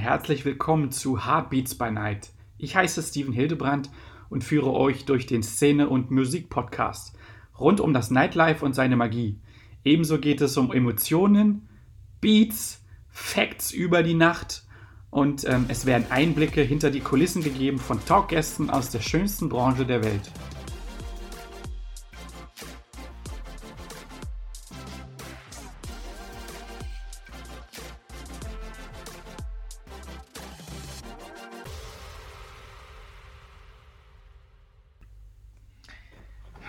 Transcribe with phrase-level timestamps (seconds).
[0.00, 2.30] herzlich willkommen zu Heartbeats by Night.
[2.56, 3.90] Ich heiße Steven Hildebrandt
[4.30, 7.14] und führe euch durch den Szene- und Musik-Podcast
[7.58, 9.38] rund um das Nightlife und seine Magie.
[9.84, 11.68] Ebenso geht es um Emotionen,
[12.22, 14.64] Beats, Facts über die Nacht
[15.10, 19.84] und ähm, es werden Einblicke hinter die Kulissen gegeben von Talkgästen aus der schönsten Branche
[19.84, 20.32] der Welt.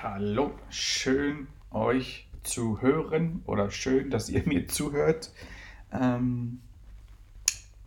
[0.04, 5.32] Hallo, schön euch zu hören oder schön, dass ihr mir zuhört.
[5.91, 6.60] Ähm,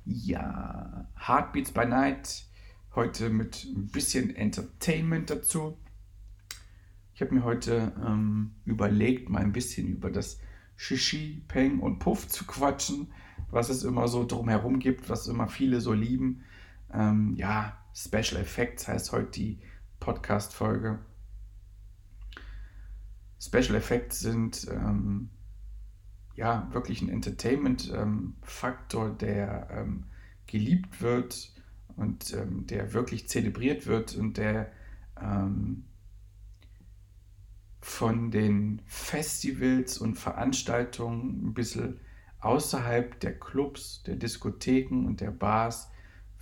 [0.05, 2.45] ja, Heartbeats by Night,
[2.95, 5.77] heute mit ein bisschen Entertainment dazu.
[7.15, 10.39] Ich habe mir heute ähm, überlegt, mal ein bisschen über das
[10.77, 13.13] Shishi, Peng und Puff zu quatschen,
[13.51, 16.45] was es immer so drumherum gibt, was immer viele so lieben.
[16.93, 19.59] Ähm, ja, Special Effects heißt heute die
[19.99, 21.01] Podcast-Folge.
[23.45, 25.31] Special Effects sind ähm,
[26.35, 30.05] ja wirklich ein Entertainment-Faktor, ähm, der ähm,
[30.47, 31.53] geliebt wird
[31.97, 34.73] und ähm, der wirklich zelebriert wird und der
[35.21, 35.85] ähm,
[37.81, 42.01] von den Festivals und Veranstaltungen ein bisschen
[42.41, 45.91] außerhalb der Clubs, der Diskotheken und der Bars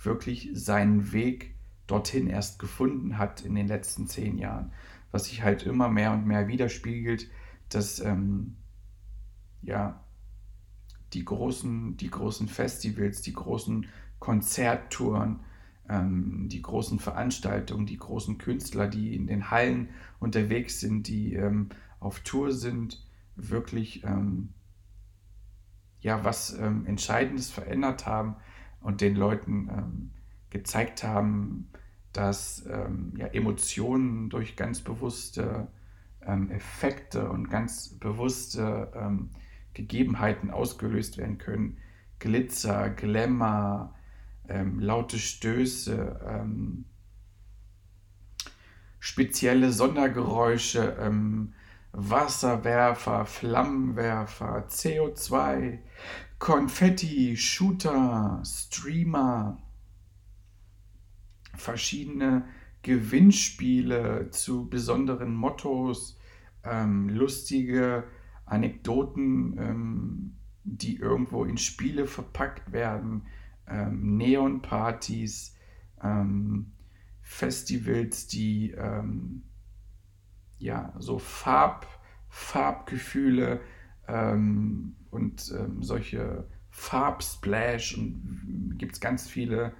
[0.01, 1.55] wirklich seinen Weg
[1.87, 4.71] dorthin erst gefunden hat in den letzten zehn Jahren
[5.13, 7.29] was sich halt immer mehr und mehr widerspiegelt,
[7.69, 8.57] dass ähm,
[9.61, 10.03] ja,
[11.13, 13.85] die großen, die großen Festivals, die großen
[14.17, 15.41] Konzerttouren,
[15.87, 21.69] ähm, die großen Veranstaltungen, die großen Künstler, die in den Hallen unterwegs sind, die ähm,
[21.99, 24.49] auf Tour sind, wirklich ähm,
[25.99, 28.35] ja was ähm, Entscheidendes verändert haben
[28.81, 30.11] und den Leuten ähm,
[30.49, 31.69] gezeigt haben,
[32.13, 35.67] dass ähm, ja, Emotionen durch ganz bewusste
[36.25, 39.29] ähm, Effekte und ganz bewusste ähm,
[39.73, 41.77] Gegebenheiten ausgelöst werden können.
[42.19, 43.93] Glitzer, Glamour,
[44.47, 46.85] ähm, laute Stöße, ähm,
[48.99, 51.53] spezielle Sondergeräusche, ähm,
[51.91, 55.79] Wasserwerfer, Flammenwerfer, CO2,
[56.39, 59.57] Konfetti, Shooter, Streamer,
[61.55, 62.45] verschiedene
[62.81, 66.19] Gewinnspiele zu besonderen Mottos,
[66.63, 68.03] ähm, lustige
[68.45, 73.25] Anekdoten, ähm, die irgendwo in Spiele verpackt werden,
[73.67, 75.55] ähm, Neonpartys,
[76.01, 76.73] ähm,
[77.21, 79.43] Festivals, die ähm,
[80.57, 81.87] ja so Farb,
[82.29, 83.61] Farbgefühle
[84.07, 89.73] ähm, und solche Farbsplash und gibt es ganz viele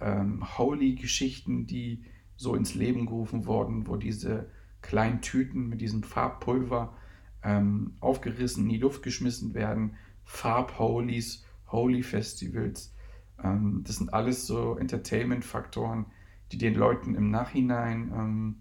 [0.00, 2.04] ähm, Holy-Geschichten, die
[2.36, 4.50] so ins Leben gerufen wurden, wo diese
[4.82, 6.96] kleinen Tüten mit diesem Farbpulver
[7.42, 9.96] ähm, aufgerissen, in die Luft geschmissen werden.
[10.24, 12.94] Farb-Holies, Holy-Festivals.
[13.42, 16.06] Ähm, das sind alles so Entertainment-Faktoren,
[16.52, 18.56] die den Leuten im Nachhinein ähm,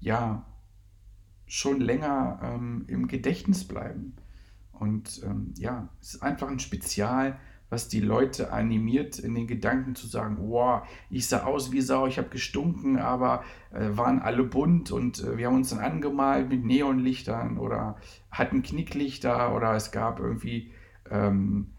[0.00, 0.46] ja
[1.46, 4.14] schon länger ähm, im Gedächtnis bleiben.
[4.72, 7.38] Und ähm, ja, es ist einfach ein Spezial
[7.70, 12.06] was die Leute animiert, in den Gedanken zu sagen, wow, ich sah aus wie Sau,
[12.06, 16.48] ich habe gestunken, aber äh, waren alle bunt und äh, wir haben uns dann angemalt
[16.48, 17.96] mit Neonlichtern oder
[18.30, 20.72] hatten Knicklichter oder es gab irgendwie
[21.10, 21.72] ähm,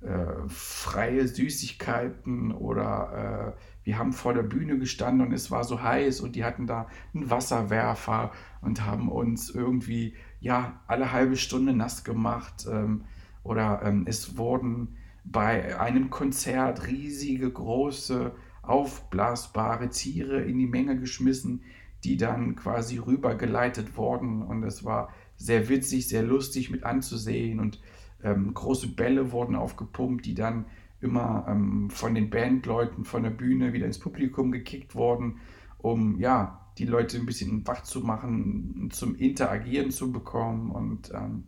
[0.00, 5.82] äh, freie Süßigkeiten oder äh, wir haben vor der Bühne gestanden und es war so
[5.82, 11.74] heiß und die hatten da einen Wasserwerfer und haben uns irgendwie ja alle halbe Stunde
[11.74, 13.04] nass gemacht ähm,
[13.42, 18.32] oder ähm, es wurden bei einem Konzert riesige, große,
[18.62, 21.62] aufblasbare Tiere in die Menge geschmissen,
[22.04, 24.42] die dann quasi rübergeleitet wurden.
[24.42, 27.60] Und es war sehr witzig, sehr lustig mit anzusehen.
[27.60, 27.80] Und
[28.22, 30.66] ähm, große Bälle wurden aufgepumpt, die dann
[31.00, 35.38] immer ähm, von den Bandleuten von der Bühne wieder ins Publikum gekickt wurden,
[35.78, 40.70] um ja die Leute ein bisschen wach zu machen, zum Interagieren zu bekommen.
[40.70, 41.44] Und ähm,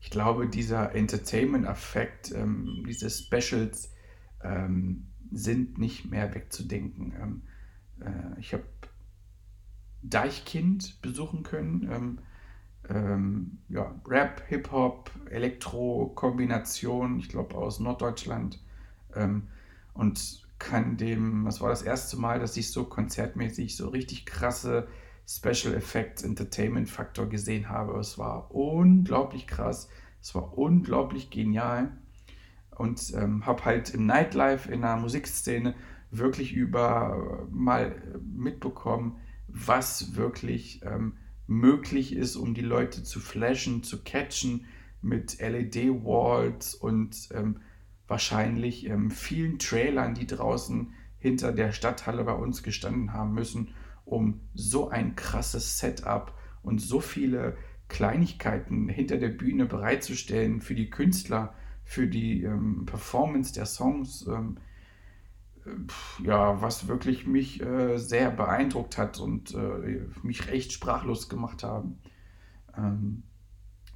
[0.00, 3.92] ich glaube, dieser Entertainment-Effekt, ähm, diese Specials
[4.42, 7.14] ähm, sind nicht mehr wegzudenken.
[7.20, 7.42] Ähm,
[8.00, 8.64] äh, ich habe
[10.02, 11.88] Deichkind besuchen können.
[11.90, 12.18] Ähm,
[12.88, 18.62] ähm, ja, Rap, Hip-Hop, Elektro-Kombination, ich glaube aus Norddeutschland.
[19.94, 24.88] Und kann dem, das war das erste Mal, dass ich so konzertmäßig so richtig krasse
[25.28, 27.98] Special Effects Entertainment Faktor gesehen habe.
[27.98, 29.88] Es war unglaublich krass,
[30.22, 31.92] es war unglaublich genial.
[32.76, 35.74] und ähm, habe halt im Nightlife, in der Musikszene
[36.10, 39.16] wirklich über äh, mal mitbekommen,
[39.48, 41.14] was wirklich ähm,
[41.46, 44.66] möglich ist, um die Leute zu flashen, zu catchen
[45.02, 47.60] mit LED-Walls und ähm,
[48.06, 53.74] wahrscheinlich ähm, vielen Trailern, die draußen hinter der Stadthalle bei uns gestanden haben müssen,
[54.08, 57.56] um so ein krasses Setup und so viele
[57.88, 64.26] Kleinigkeiten hinter der Bühne bereitzustellen für die Künstler, für die ähm, Performance der Songs.
[64.26, 64.58] Ähm,
[66.22, 71.98] ja, was wirklich mich äh, sehr beeindruckt hat und äh, mich echt sprachlos gemacht haben.
[72.76, 73.22] Ähm,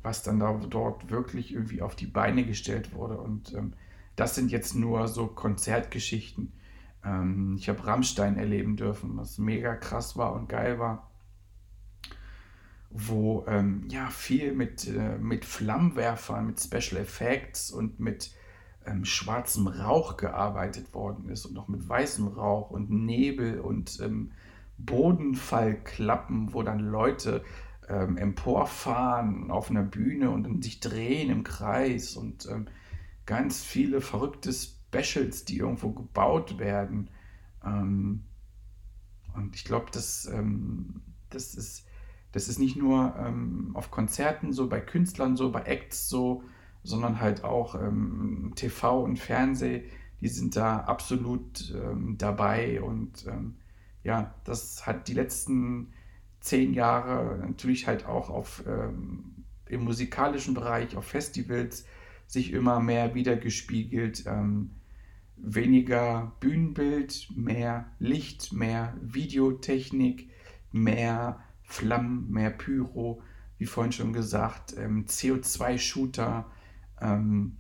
[0.03, 3.19] was dann da dort wirklich irgendwie auf die Beine gestellt wurde.
[3.19, 3.75] Und ähm,
[4.17, 6.53] das sind jetzt nur so Konzertgeschichten.
[7.05, 11.11] Ähm, ich habe Rammstein erleben dürfen, was mega krass war und geil war.
[12.91, 18.33] Wo ähm, ja viel mit, äh, mit Flammenwerfern, mit Special Effects und mit
[18.85, 24.33] ähm, schwarzem Rauch gearbeitet worden ist und auch mit weißem Rauch und Nebel und ähm,
[24.79, 27.45] Bodenfallklappen, wo dann Leute
[27.89, 32.67] ähm, emporfahren auf einer Bühne und sich drehen im Kreis und ähm,
[33.27, 34.53] ganz viele verrückte
[34.93, 37.09] Specials, die irgendwo gebaut werden.
[37.65, 38.25] Ähm,
[39.35, 41.01] und ich glaube, das, ähm,
[41.31, 41.87] das, ist,
[42.33, 46.45] das ist nicht nur ähm, auf Konzerten so, bei Künstlern so, bei Acts so,
[46.83, 49.85] sondern halt auch ähm, TV und Fernseh,
[50.21, 53.57] die sind da absolut ähm, dabei und ähm,
[54.05, 55.93] ja, das hat die letzten
[56.41, 61.87] zehn Jahre natürlich halt auch auf, im musikalischen Bereich, auf Festivals
[62.27, 64.25] sich immer mehr wiedergespiegelt.
[64.27, 64.71] Ähm,
[65.43, 70.31] weniger Bühnenbild, mehr Licht, mehr Videotechnik,
[70.71, 73.23] mehr Flammen, mehr Pyro,
[73.59, 76.47] wie vorhin schon gesagt, ähm, CO2-Shooter,
[77.01, 77.57] ähm,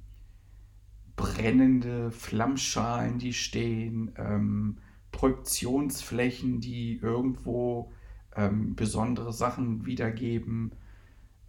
[1.17, 4.79] brennende Flammschalen, die stehen, ähm,
[5.11, 7.93] Projektionsflächen, die irgendwo
[8.34, 10.73] ähm, besondere Sachen wiedergeben,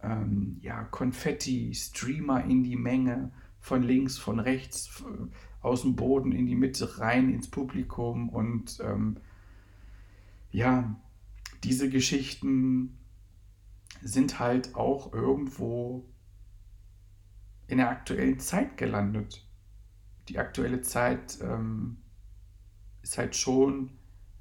[0.02, 5.02] ähm, ja, Konfetti, Streamer in die Menge, von links, von rechts,
[5.64, 9.16] aus dem Boden in die Mitte rein ins Publikum und ähm,
[10.50, 10.94] ja,
[11.64, 12.98] diese Geschichten
[14.02, 16.04] sind halt auch irgendwo
[17.66, 19.46] in der aktuellen Zeit gelandet.
[20.28, 21.96] Die aktuelle Zeit ähm,
[23.02, 23.90] ist halt schon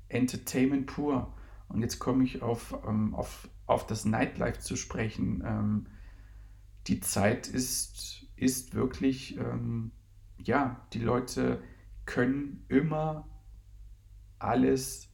[0.10, 1.34] Entertainment pur.
[1.70, 5.42] Und jetzt komme ich auf, ähm, auf, auf das Nightlife zu sprechen.
[5.46, 5.88] Ähm,
[6.88, 9.92] die Zeit ist, ist wirklich, ähm,
[10.44, 11.62] ja, die Leute
[12.06, 13.28] können immer
[14.40, 15.10] alles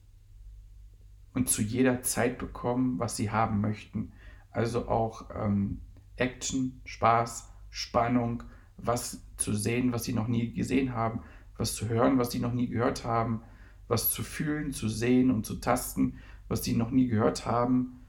[1.34, 4.12] und zu jeder Zeit bekommen, was sie haben möchten.
[4.52, 5.82] Also auch ähm,
[6.16, 8.44] Action, Spaß, Spannung,
[8.78, 11.22] was zu sehen, was sie noch nie gesehen haben,
[11.58, 13.42] was zu hören, was sie noch nie gehört haben,
[13.88, 18.00] was zu fühlen, zu sehen und zu tasten, was sie noch nie gehört haben.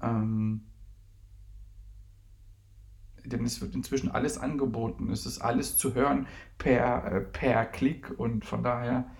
[0.00, 0.62] Ähm,
[3.28, 5.10] denn es wird inzwischen alles angeboten.
[5.10, 6.26] Es ist alles zu hören
[6.58, 9.10] per, äh, per Klick und von daher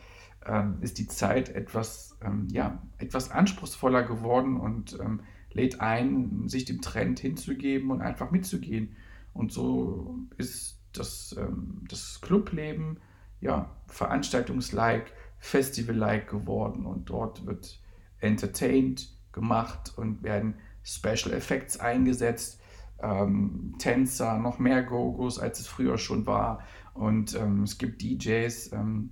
[0.46, 5.20] ähm, ist die Zeit etwas, ähm, ja, etwas anspruchsvoller geworden und ähm,
[5.52, 8.96] lädt ein, sich dem Trend hinzugeben und einfach mitzugehen.
[9.32, 12.98] Und so ist das, ähm, das Clubleben
[13.40, 17.80] ja veranstaltungslike, festival-like geworden und dort wird
[18.20, 22.60] entertained gemacht und werden Special Effects eingesetzt,
[23.02, 26.62] ähm, Tänzer, noch mehr Gogos, als es früher schon war.
[26.94, 29.10] Und ähm, es gibt DJs, ähm,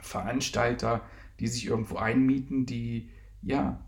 [0.00, 1.02] Veranstalter,
[1.38, 3.10] die sich irgendwo einmieten, die
[3.42, 3.80] ja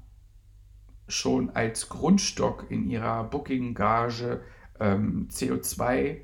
[1.08, 4.42] schon als Grundstock in ihrer Booking-Gage
[4.80, 6.18] ähm, CO2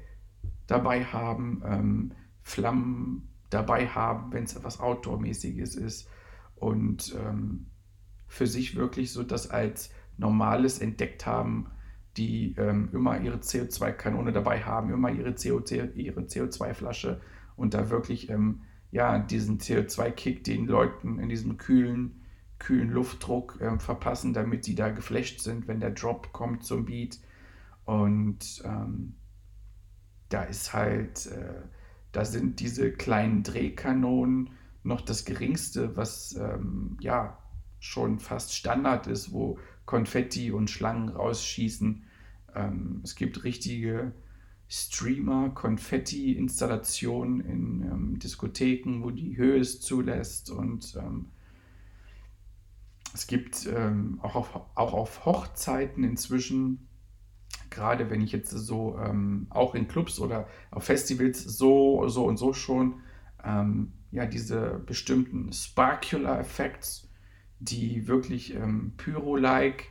[0.66, 2.12] dabei haben, ähm,
[2.42, 6.08] Flammen dabei haben, wenn es etwas Outdoor-mäßiges ist
[6.56, 7.66] und ähm,
[8.26, 11.70] für sich wirklich so das als Normales entdeckt haben,
[12.16, 17.20] die ähm, immer ihre CO2-Kanone dabei haben, immer ihre, CO2, ihre CO2-Flasche
[17.56, 22.22] und da wirklich ähm, ja, diesen CO2-Kick den Leuten in diesem kühlen,
[22.58, 27.18] kühlen Luftdruck ähm, verpassen, damit sie da geflasht sind, wenn der Drop kommt zum Beat.
[27.84, 29.14] Und ähm,
[30.28, 31.62] da ist halt, äh,
[32.12, 34.50] da sind diese kleinen Drehkanonen
[34.82, 37.38] noch das geringste, was ähm, ja
[37.78, 39.58] schon fast Standard ist, wo
[39.90, 42.04] Konfetti und Schlangen rausschießen.
[42.54, 44.12] Ähm, es gibt richtige
[44.68, 51.26] Streamer, Konfetti-Installationen in ähm, Diskotheken, wo die Höhe es zulässt und ähm,
[53.12, 56.86] es gibt ähm, auch, auf, auch auf Hochzeiten inzwischen
[57.68, 62.36] gerade wenn ich jetzt so ähm, auch in Clubs oder auf Festivals so, so und
[62.36, 63.00] so schon
[63.44, 67.09] ähm, ja diese bestimmten Sparkular-Effekts,
[67.60, 69.84] die wirklich ähm, Pyro-like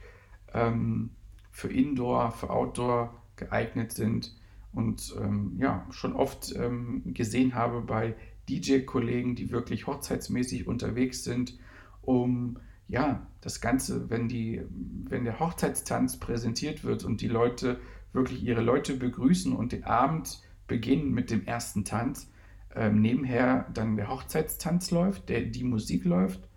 [0.53, 1.11] ähm,
[1.51, 4.35] für Indoor, für Outdoor geeignet sind
[4.73, 8.15] und ähm, ja schon oft ähm, gesehen habe bei
[8.49, 11.57] DJ-Kollegen, die wirklich hochzeitsmäßig unterwegs sind,
[12.01, 12.57] um
[12.87, 14.63] ja, das Ganze, wenn die,
[15.07, 17.79] wenn der Hochzeitstanz präsentiert wird und die Leute
[18.13, 22.31] wirklich ihre Leute begrüßen und den Abend beginnen mit dem ersten Tanz,
[22.75, 26.48] ähm, nebenher dann der Hochzeitstanz läuft, der, die Musik läuft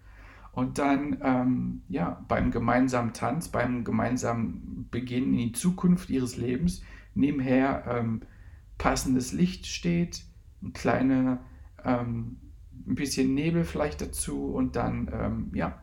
[0.52, 6.82] und dann ähm, ja, beim gemeinsamen Tanz, beim gemeinsamen Beginn in die Zukunft ihres Lebens
[7.14, 8.22] nebenher ähm,
[8.78, 10.24] passendes Licht steht,
[10.62, 11.40] ein kleiner,
[11.84, 12.36] ähm,
[12.86, 15.80] ein bisschen Nebel vielleicht dazu und dann ähm, ja,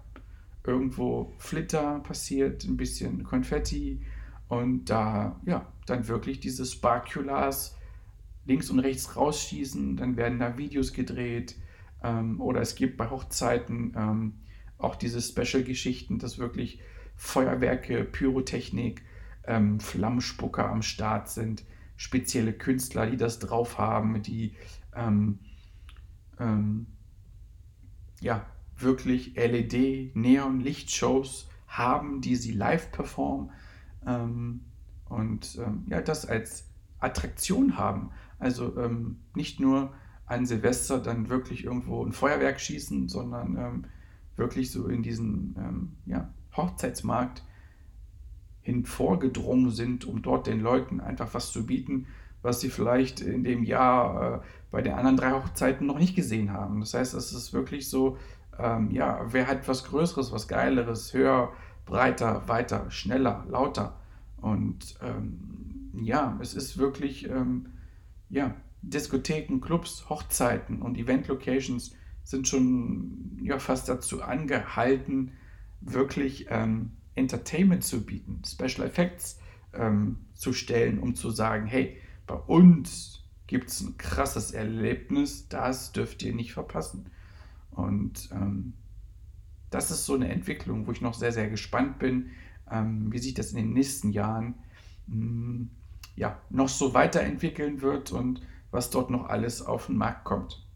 [0.63, 4.01] irgendwo Flitter passiert, ein bisschen Konfetti
[4.49, 7.75] und da ja, dann wirklich diese Sparkulars
[8.45, 11.55] links und rechts rausschießen, dann werden da Videos gedreht
[12.03, 14.33] ähm, oder es gibt bei Hochzeiten ähm,
[14.79, 16.81] auch diese Special-Geschichten, dass wirklich
[17.15, 19.03] Feuerwerke, Pyrotechnik,
[19.45, 21.65] ähm, Flammenspucker am Start sind,
[21.97, 24.55] spezielle Künstler, die das drauf haben, die
[24.95, 25.39] ähm,
[26.39, 26.87] ähm,
[28.21, 28.45] ja,
[28.77, 33.51] wirklich LED, Neon, Lichtshows haben, die sie live performen
[34.05, 34.61] ähm,
[35.09, 36.69] und ähm, ja, das als
[36.99, 38.11] Attraktion haben.
[38.39, 39.93] Also ähm, nicht nur
[40.25, 43.57] an Silvester dann wirklich irgendwo ein Feuerwerk schießen, sondern
[44.39, 47.43] wirklich so in diesen ähm, ja, Hochzeitsmarkt
[48.61, 52.07] hin vorgedrungen sind, um dort den Leuten einfach was zu bieten,
[52.41, 54.39] was sie vielleicht in dem Jahr äh,
[54.71, 56.79] bei den anderen drei Hochzeiten noch nicht gesehen haben.
[56.79, 58.17] Das heißt, es ist wirklich so
[58.59, 61.53] ähm, ja, wer hat was Größeres, was Geileres, höher,
[61.85, 63.95] breiter, weiter, schneller, lauter.
[64.37, 67.67] Und ähm, ja, es ist wirklich, ähm,
[68.29, 71.95] ja, Diskotheken, Clubs, Hochzeiten und Event-Locations
[72.29, 75.31] sind schon ja, fast dazu angehalten,
[75.81, 79.39] wirklich ähm, Entertainment zu bieten, Special Effects
[79.73, 85.91] ähm, zu stellen, um zu sagen, hey, bei uns gibt es ein krasses Erlebnis, das
[85.91, 87.09] dürft ihr nicht verpassen.
[87.71, 88.73] Und ähm,
[89.71, 92.29] das ist so eine Entwicklung, wo ich noch sehr, sehr gespannt bin,
[92.69, 94.53] ähm, wie sich das in den nächsten Jahren
[95.07, 95.69] mh, hm,
[96.15, 100.68] ja, noch so weiterentwickeln wird und was dort noch alles auf den Markt kommt.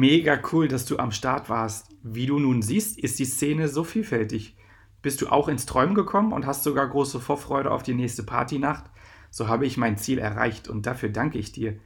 [0.00, 1.94] Mega cool, dass du am Start warst.
[2.02, 4.56] Wie du nun siehst, ist die Szene so vielfältig.
[5.02, 8.84] Bist du auch ins Träumen gekommen und hast sogar große Vorfreude auf die nächste Partynacht?
[9.28, 11.78] So habe ich mein Ziel erreicht und dafür danke ich dir.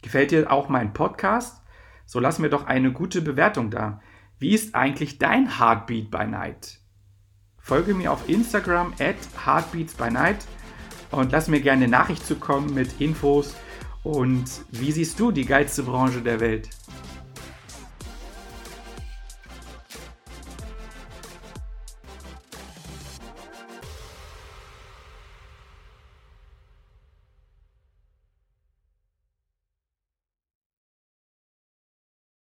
[0.00, 1.62] Gefällt dir auch mein Podcast?
[2.06, 4.00] So lass mir doch eine gute Bewertung da.
[4.38, 6.78] Wie ist eigentlich dein Heartbeat by Night?
[7.58, 10.46] Folge mir auf Instagram at Heartbeats by Night
[11.10, 13.54] und lass mir gerne eine Nachricht zukommen mit Infos
[14.04, 16.70] und wie siehst du die geilste Branche der Welt?